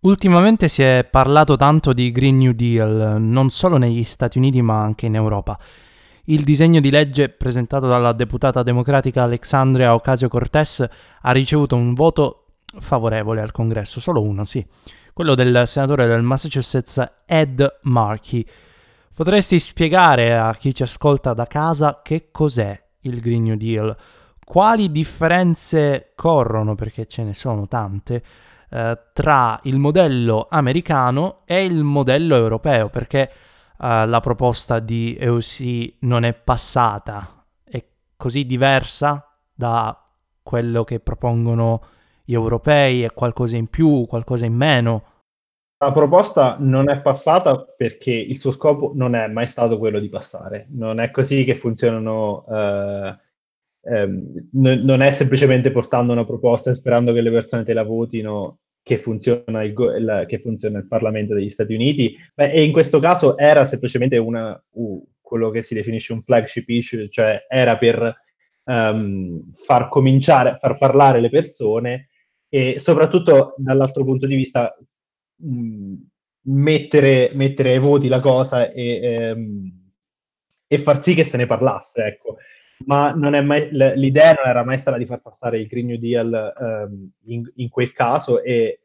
[0.00, 4.82] Ultimamente si è parlato tanto di Green New Deal, non solo negli Stati Uniti ma
[4.82, 5.58] anche in Europa.
[6.24, 10.84] Il disegno di legge presentato dalla deputata democratica Alexandria Ocasio-Cortez
[11.22, 12.46] ha ricevuto un voto
[12.78, 14.64] favorevole al congresso, solo uno, sì,
[15.12, 18.44] quello del senatore del Massachusetts Ed Markey.
[19.16, 23.96] Potresti spiegare a chi ci ascolta da casa che cos'è il Green New Deal?
[24.44, 28.22] Quali differenze corrono, perché ce ne sono tante,
[28.68, 32.90] eh, tra il modello americano e il modello europeo?
[32.90, 33.30] Perché
[33.78, 37.82] uh, la proposta di EUC non è passata, è
[38.18, 39.98] così diversa da
[40.42, 41.80] quello che propongono
[42.22, 45.04] gli europei, è qualcosa in più, qualcosa in meno.
[45.78, 50.08] La proposta non è passata perché il suo scopo non è mai stato quello di
[50.08, 50.66] passare.
[50.70, 53.18] Non è così che funzionano, eh,
[53.82, 57.82] ehm, n- non è semplicemente portando una proposta e sperando che le persone te la
[57.82, 62.72] votino che funziona il, il, che funziona il Parlamento degli Stati Uniti, Beh, e in
[62.72, 67.76] questo caso era semplicemente una, uh, quello che si definisce un flagship issue, cioè era
[67.76, 68.14] per
[68.64, 72.08] um, far cominciare, far parlare le persone
[72.48, 74.74] e soprattutto dall'altro punto di vista
[75.36, 75.94] mh,
[76.48, 79.90] mettere, mettere ai voti la cosa e, ehm,
[80.66, 82.36] e, far sì che se ne parlasse, ecco.
[82.84, 87.10] Ma mai, l'idea non era mai stata di far passare il Green New Deal um,
[87.24, 88.80] in, in, quel caso e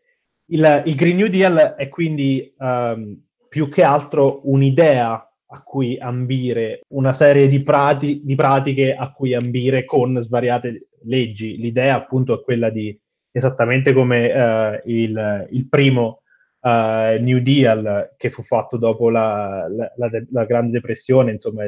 [0.45, 6.83] il, il, Green New Deal è quindi um, più che altro un'idea a cui ambire,
[6.89, 11.57] una serie di, prati, di pratiche a cui ambire con svariate leggi.
[11.57, 12.97] L'idea appunto è quella di,
[13.31, 16.20] esattamente come uh, il, il, primo
[16.61, 21.63] uh, New Deal che fu fatto dopo la, la, la, la Grande Depressione, insomma,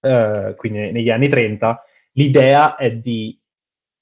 [0.00, 3.38] uh, quindi negli anni 30, l'idea è di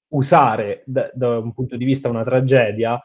[0.09, 3.03] usare da, da, un punto di vista una tragedia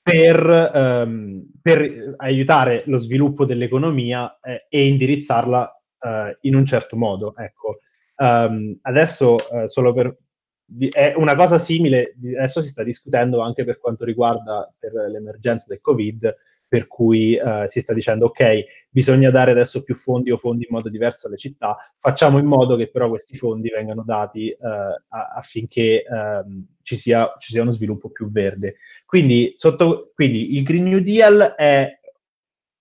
[0.00, 7.36] per, um, per aiutare lo sviluppo dell'economia eh, e indirizzarla uh, in un certo modo.
[7.36, 7.80] Ecco.
[8.16, 10.16] Um, adesso, uh, solo per...
[10.90, 15.80] È una cosa simile, adesso si sta discutendo anche per quanto riguarda per l'emergenza del
[15.80, 16.36] Covid,
[16.68, 20.74] per cui uh, si sta dicendo ok, bisogna dare adesso più fondi o fondi in
[20.76, 26.04] modo diverso alle città, facciamo in modo che però questi fondi vengano dati uh, affinché
[26.06, 28.76] um, ci, sia, ci, sia, uno sviluppo più verde.
[29.06, 31.98] Quindi, sotto, quindi il Green New Deal è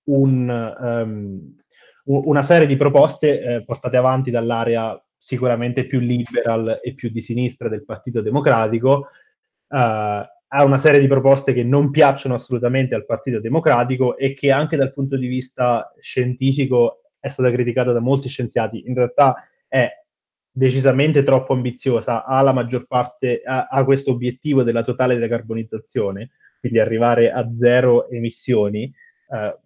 [0.09, 1.55] un, um,
[2.03, 7.69] una serie di proposte eh, portate avanti dall'area sicuramente più liberal e più di sinistra
[7.69, 9.07] del Partito Democratico,
[9.67, 14.51] uh, ha una serie di proposte che non piacciono assolutamente al Partito Democratico e che
[14.51, 18.83] anche dal punto di vista scientifico è stata criticata da molti scienziati.
[18.87, 19.35] In realtà
[19.67, 19.89] è
[20.49, 26.79] decisamente troppo ambiziosa, ha la maggior parte, ha, ha questo obiettivo della totale decarbonizzazione, quindi
[26.79, 28.91] arrivare a zero emissioni
[29.29, 29.57] eh,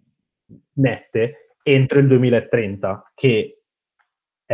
[0.74, 3.61] nette entro il 2030, che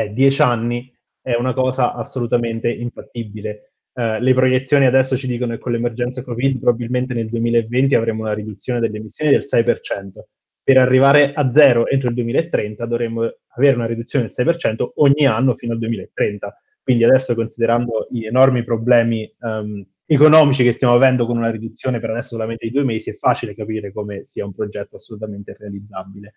[0.03, 3.73] è dieci anni, è una cosa assolutamente infattibile.
[3.93, 8.33] Uh, le proiezioni adesso ci dicono che con l'emergenza Covid probabilmente nel 2020 avremo una
[8.33, 10.23] riduzione delle emissioni del 6%.
[10.63, 15.55] Per arrivare a zero entro il 2030 dovremmo avere una riduzione del 6% ogni anno
[15.55, 16.63] fino al 2030.
[16.83, 22.11] Quindi adesso considerando gli enormi problemi um, economici che stiamo avendo con una riduzione per
[22.11, 26.35] adesso solamente di due mesi, è facile capire come sia un progetto assolutamente realizzabile.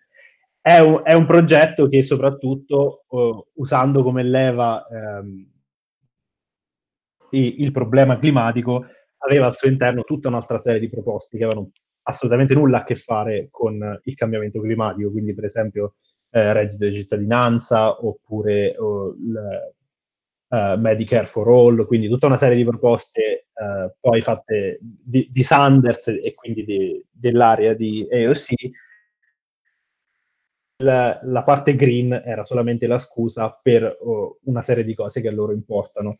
[0.62, 5.50] È un, è un progetto che soprattutto uh, usando come leva um,
[7.32, 8.86] il problema climatico
[9.18, 11.70] aveva al suo interno tutta un'altra serie di proposte che avevano
[12.02, 15.94] assolutamente nulla a che fare con il cambiamento climatico, quindi per esempio
[16.30, 19.74] eh, reddito di cittadinanza oppure oh, il,
[20.48, 25.42] uh, Medicare for All, quindi tutta una serie di proposte uh, poi fatte di, di,
[25.42, 28.70] Sanders e quindi di, dell'area di AOC.
[30.82, 35.28] La, la, parte green era solamente la scusa per oh, una serie di cose che
[35.28, 36.16] a loro importano.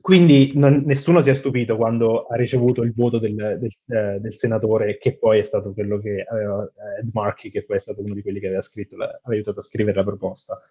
[0.00, 4.34] Quindi non, nessuno si è stupito quando ha ricevuto il voto del, del, eh, del,
[4.34, 6.62] senatore, che poi è stato quello che aveva
[7.00, 9.58] Ed Markey, che poi è stato uno di quelli che aveva, scritto la, aveva aiutato
[9.58, 10.62] a scrivere la proposta.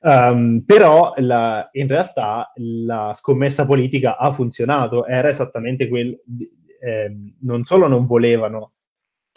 [0.00, 6.16] Um, però la, in realtà la scommessa politica ha funzionato, era esattamente quel,
[6.80, 8.72] eh, non solo non volevano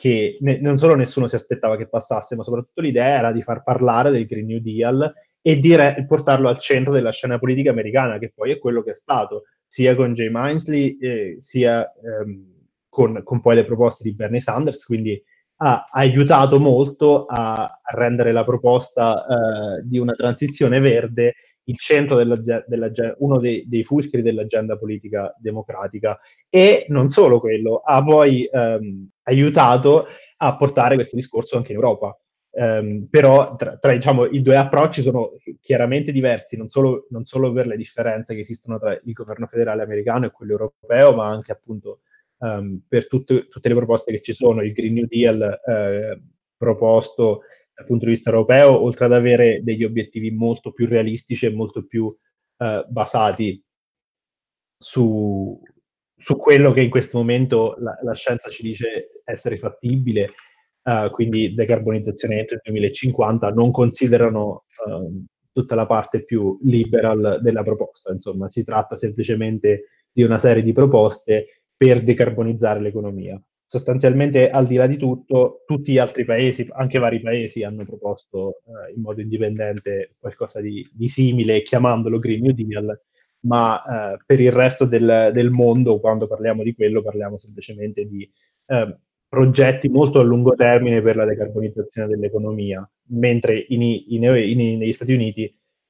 [0.01, 3.61] che, ne, non solo nessuno si aspettava che passasse, ma soprattutto l'idea era di far
[3.61, 5.75] parlare del Green New Deal e di
[6.07, 9.95] portarlo al centro della scena politica americana, che poi è quello che è stato, sia
[9.95, 12.45] con Jay Minsley, eh, sia ehm,
[12.89, 15.23] con, con, poi le proposte di Bernie Sanders, quindi
[15.57, 22.15] ha aiutato molto a, a rendere la proposta eh, di una transizione verde il centro
[22.15, 26.19] della, della, uno dei, dei, fulcri dell'agenda politica democratica
[26.49, 32.15] e non solo quello, ha poi ehm, aiutato a portare questo discorso anche in Europa.
[32.53, 37.53] Um, però tra, tra diciamo, i due approcci sono chiaramente diversi, non solo, non solo,
[37.53, 41.53] per le differenze che esistono tra il governo federale americano e quello europeo, ma anche
[41.53, 42.01] appunto
[42.39, 46.21] um, per tutte, tutte, le proposte che ci sono, il Green New Deal eh,
[46.57, 47.43] proposto
[47.81, 51.85] dal punto di vista europeo, oltre ad avere degli obiettivi molto più realistici e molto
[51.85, 52.15] più
[52.57, 53.63] eh, basati
[54.77, 55.59] su,
[56.15, 60.29] su, quello che in questo momento la, la, scienza ci dice essere fattibile,
[60.83, 67.63] uh, quindi decarbonizzazione entro il 2050, non considerano uh, tutta la parte più liberal della
[67.63, 68.11] proposta.
[68.11, 73.39] Insomma, si tratta semplicemente di una serie di proposte per decarbonizzare l'economia.
[73.71, 78.63] Sostanzialmente, al di là di tutto, tutti gli altri paesi, anche vari paesi, hanno proposto
[78.65, 83.01] eh, in modo indipendente qualcosa di, di, simile, chiamandolo Green New Deal,
[83.45, 83.81] ma
[84.15, 88.29] eh, per il resto del, del, mondo, quando parliamo di quello, parliamo semplicemente di
[88.65, 94.91] eh, progetti molto a lungo termine per la decarbonizzazione dell'economia, mentre in, in, in, negli
[94.91, 95.43] Stati Uniti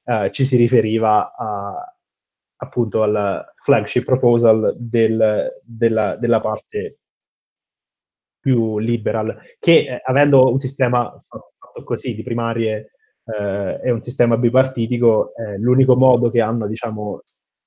[0.04, 1.84] eh, ci si riferiva a,
[2.58, 6.98] appunto al flagship proposal del, della, della, parte
[8.42, 12.90] più liberal, che eh, avendo un sistema fatto così di primarie
[13.24, 17.22] eh, e un sistema bipartitico, eh, l'unico modo che hanno, diciamo,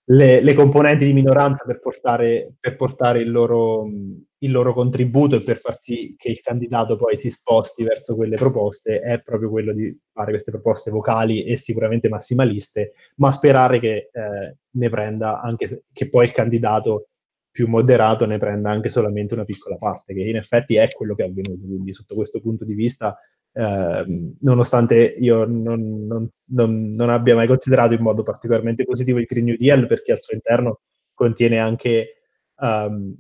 [0.10, 5.42] le, le componenti di minoranza per portare, per portare il, loro, il, loro, contributo e
[5.42, 9.74] per far sì che il candidato poi si sposti verso quelle proposte è proprio quello
[9.74, 15.86] di fare queste proposte vocali e sicuramente massimaliste, ma sperare che eh, ne prenda anche
[15.92, 17.08] che poi il candidato
[17.56, 21.24] più moderato ne prenda anche solamente una piccola parte, che in effetti è quello che
[21.24, 21.66] è avvenuto.
[21.66, 23.18] Quindi, sotto questo punto di vista,
[23.54, 29.26] eh, nonostante io non, non, non, non, abbia mai considerato in modo particolarmente positivo il
[29.26, 30.82] Green New Deal, perché al suo interno
[31.14, 32.24] contiene anche
[32.58, 33.18] um,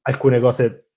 [0.00, 0.88] alcune cose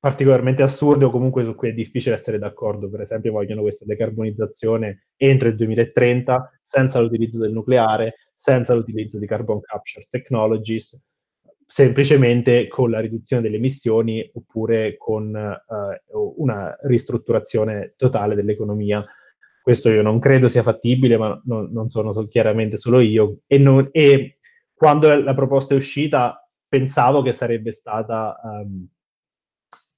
[0.00, 2.90] particolarmente assurde o comunque su cui è difficile essere d'accordo.
[2.90, 9.28] Per esempio, vogliono questa decarbonizzazione entro il 2030 senza l'utilizzo del nucleare, senza l'utilizzo di
[9.28, 11.00] carbon capture technologies
[11.66, 19.04] semplicemente con la riduzione delle emissioni oppure con uh, una ristrutturazione totale dell'economia.
[19.62, 23.38] Questo io non credo sia fattibile, ma no, non sono chiaramente solo io.
[23.46, 24.38] E, non, e,
[24.74, 28.86] quando la proposta è uscita pensavo che sarebbe stata um,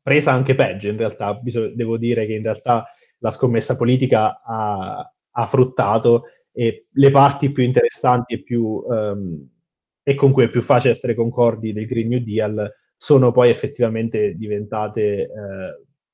[0.03, 2.87] presa anche peggio, in realtà Bisog- devo dire che in realtà
[3.19, 8.85] la scommessa politica ha, ha fruttato e le parti più interessanti e più...
[8.87, 9.51] Um,
[10.09, 14.35] e con cui è più facile essere concordi del Green New Deal, sono poi effettivamente
[14.37, 15.29] diventate eh,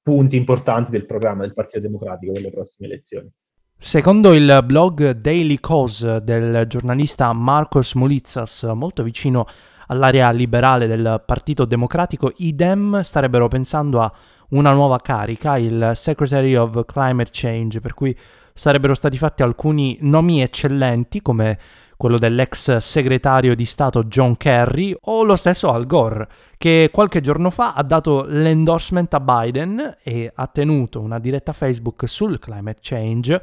[0.01, 3.31] punti importanti del programma del Partito Democratico per le prossime elezioni.
[3.77, 9.45] Secondo il blog Daily Cause del giornalista Marcos Mulitsas, molto vicino
[9.89, 14.11] all'area liberale del Partito Democratico, i Dem starebbero pensando a
[14.51, 18.17] una nuova carica, il Secretary of Climate Change, per cui
[18.55, 21.59] sarebbero stati fatti alcuni nomi eccellenti come
[22.03, 26.27] quello dell'ex segretario di Stato John Kerry, o lo stesso Al Gore,
[26.59, 32.09] che qualche giorno fa ha dato l'endorsement a Biden e ha tenuto una diretta Facebook
[32.09, 33.40] sul climate change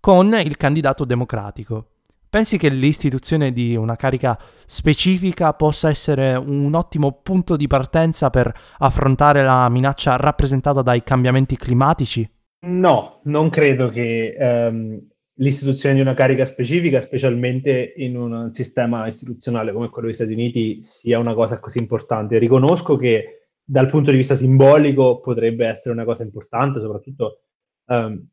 [0.00, 1.86] con il candidato democratico.
[2.28, 4.36] Pensi che l'istituzione di una carica
[4.66, 11.56] specifica possa essere un ottimo punto di partenza per affrontare la minaccia rappresentata dai cambiamenti
[11.56, 12.28] climatici?
[12.62, 14.98] No, non credo che um,
[15.40, 20.82] l'istituzione di una carica specifica, specialmente in un sistema istituzionale come quello degli Stati Uniti,
[20.82, 22.38] sia una cosa così importante.
[22.38, 27.42] Riconosco che dal punto di vista simbolico potrebbe essere una cosa importante, soprattutto
[27.86, 28.26] um,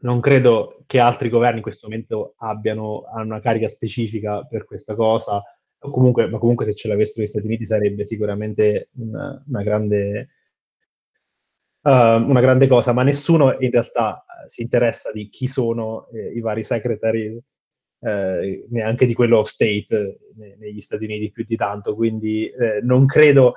[0.00, 5.42] non credo che altri governi in questo momento abbiano una carica specifica per questa cosa,
[5.78, 10.26] comunque, ma comunque se ce l'avessero gli Stati Uniti sarebbe sicuramente una, una grande
[11.84, 16.32] uh, una grande cosa, ma nessuno in realtà uh, si interessa di chi sono eh,
[16.34, 17.40] i vari secretary,
[18.00, 23.06] eh, neanche di quello state ne- negli Stati Uniti più di tanto, quindi eh, non
[23.06, 23.54] credo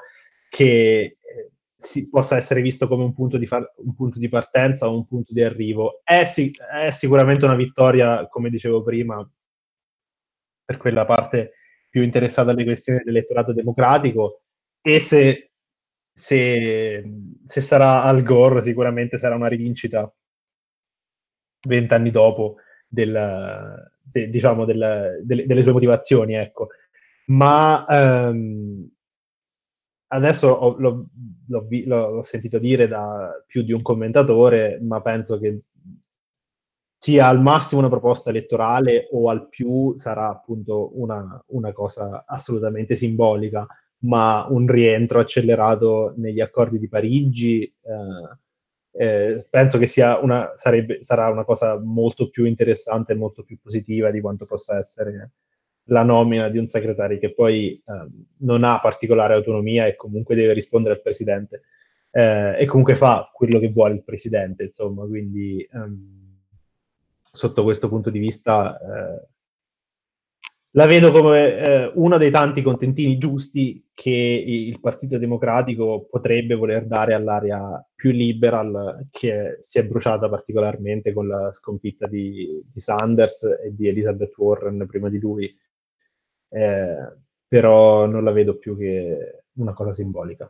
[0.49, 4.95] che eh, si possa essere visto come un punto, far- un punto, di partenza o
[4.95, 6.01] un punto di arrivo.
[6.03, 9.29] È, si- è sicuramente una vittoria, come dicevo prima,
[10.65, 11.53] per quella parte
[11.89, 14.41] più interessata alle questioni dell'elettorato democratico
[14.81, 15.46] e se
[16.17, 17.03] se,
[17.45, 20.11] se sarà Al Gore sicuramente sarà una rivincita
[21.67, 22.55] vent'anni dopo
[22.87, 26.69] del, de, diciamo del, delle, delle, sue motivazioni, ecco.
[27.27, 28.89] Ma um,
[30.07, 31.05] adesso ho, l'ho,
[31.49, 35.61] l'ho, l'ho, sentito dire da più di un commentatore, ma penso che
[36.97, 42.95] sia al massimo una proposta elettorale o al più sarà appunto una, una cosa assolutamente
[42.95, 43.67] simbolica
[43.99, 48.37] ma un rientro accelerato negli accordi di Parigi eh,
[48.99, 53.59] eh, penso che sia una, sarebbe, sarà una cosa molto più interessante e molto più
[53.61, 55.31] positiva di quanto possa essere
[55.89, 58.07] la nomina di un segretario che poi eh,
[58.39, 61.61] non ha particolare autonomia e comunque deve rispondere al presidente.
[62.09, 66.39] Eh, e comunque fa quello che vuole il presidente, insomma, quindi um,
[67.21, 69.27] sotto questo punto di vista eh,
[70.77, 76.85] la vedo come eh, uno dei tanti contentini giusti che il Partito Democratico potrebbe voler
[76.85, 83.41] dare all'area più liberal che si è bruciata particolarmente con la sconfitta di, di Sanders
[83.43, 85.51] e di Elizabeth Warren prima di lui.
[86.49, 87.13] Eh,
[87.47, 90.49] però non la vedo più che una cosa simbolica.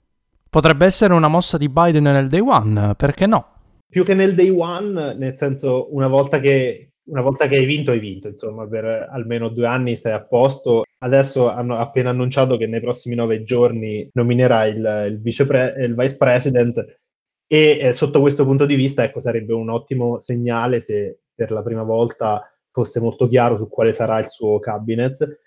[0.50, 3.54] Potrebbe essere una mossa di Biden nel day one, perché no?
[3.88, 7.92] Più che nel day one, nel senso una volta che una volta che hai vinto,
[7.92, 10.84] hai vinto, insomma, per almeno due anni stai a posto.
[11.00, 16.18] Adesso hanno appena annunciato che nei prossimi nove giorni nominerà il, il, vicepre- il vice
[16.18, 17.00] president
[17.48, 21.64] e eh, sotto questo punto di vista, ecco, sarebbe un ottimo segnale se per la
[21.64, 25.42] prima volta fosse molto chiaro su quale sarà il suo cabinet.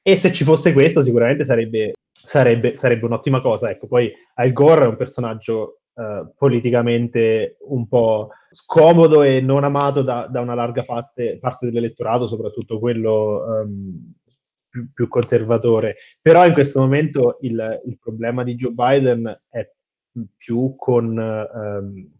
[0.00, 3.70] E se ci fosse questo, sicuramente sarebbe, sarebbe, sarebbe un'ottima cosa.
[3.70, 10.02] Ecco, poi Al Gore è un personaggio eh, politicamente un po' scomodo e non amato
[10.02, 14.12] da, da una larga fatte, parte dell'elettorato, soprattutto quello um,
[14.68, 15.96] più, più, conservatore.
[16.20, 19.70] Però in questo momento il, il, problema di Joe Biden è
[20.36, 22.10] più con um,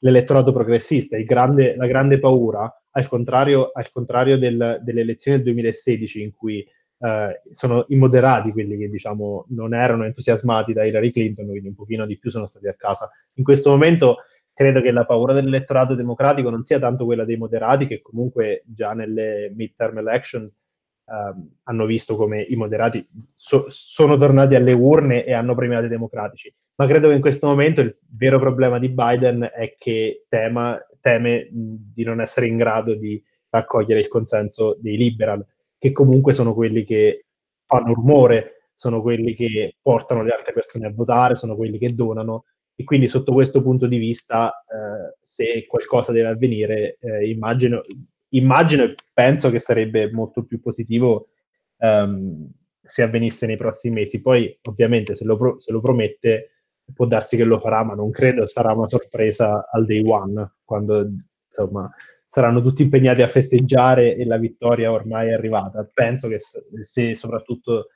[0.00, 1.16] l'elettorato progressista.
[1.18, 6.66] Grande, la grande paura, al contrario, al contrario del, delle elezioni del 2016 in cui
[7.02, 11.74] eh, sono i moderati quelli che diciamo non erano entusiasmati da Hillary Clinton, quindi un
[11.74, 13.10] pochino di più sono stati a casa.
[13.34, 14.18] In questo momento
[14.54, 18.92] credo che la paura dell'elettorato democratico non sia tanto quella dei moderati, che comunque già
[18.92, 21.34] nelle midterm election eh,
[21.64, 26.54] hanno visto come i moderati so- sono tornati alle urne e hanno premiato i democratici.
[26.76, 31.48] Ma credo che in questo momento il vero problema di Biden è che tema, teme
[31.50, 35.44] di non essere in grado di raccogliere il consenso dei liberal
[35.82, 37.24] che comunque sono quelli che
[37.66, 42.44] fanno rumore, sono quelli che portano le altre persone a votare, sono quelli che donano.
[42.76, 47.80] E quindi sotto questo punto di vista eh, se qualcosa deve avvenire eh, immagino,
[48.28, 51.30] immagino, e penso che sarebbe molto più positivo
[51.78, 52.48] um,
[52.80, 54.22] se avvenisse nei prossimi mesi.
[54.22, 56.50] Poi ovviamente se lo, pro- se lo, promette
[56.94, 61.08] può darsi che lo farà ma non credo sarà una sorpresa al day one quando
[61.44, 61.90] insomma
[62.32, 65.86] saranno tutti impegnati a festeggiare e la vittoria ormai è arrivata.
[65.92, 67.88] Penso che se, soprattutto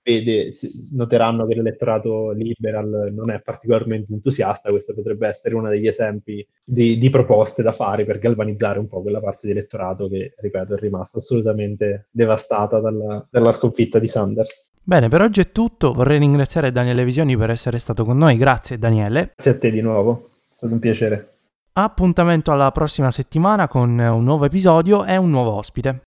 [0.00, 0.52] vede,
[0.92, 6.98] noteranno che l'elettorato liberal non è particolarmente entusiasta, questo potrebbe essere uno degli esempi di,
[6.98, 10.78] di, proposte da fare per galvanizzare un po' quella parte di elettorato che, ripeto, è
[10.78, 14.70] rimasta assolutamente devastata dalla, dalla sconfitta di Sanders.
[14.84, 15.92] Bene, per oggi è tutto.
[15.92, 18.36] Vorrei ringraziare Daniele Visioni per essere stato con noi.
[18.36, 19.32] Grazie Daniele.
[19.34, 21.38] Grazie a te di nuovo, è stato un piacere.
[21.72, 25.98] Appuntamento alla prossima settimana con un nuovo episodio e un nuovo ospite.